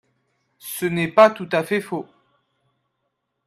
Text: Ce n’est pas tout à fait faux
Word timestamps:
Ce 0.57 0.87
n’est 0.87 1.11
pas 1.11 1.29
tout 1.29 1.47
à 1.51 1.63
fait 1.63 1.79
faux 1.79 2.07